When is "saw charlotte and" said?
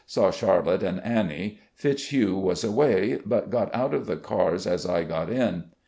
0.07-0.99